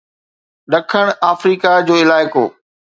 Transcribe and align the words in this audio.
ڏکڻ 0.71 1.05
آفريڪا 1.31 1.73
جو 1.87 1.95
علائقو 2.03 2.45